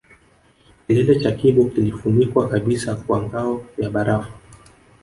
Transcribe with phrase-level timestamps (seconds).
[0.87, 4.31] Kilele cha Kibo kilifunikwa kabisa kwa ngao ya barafu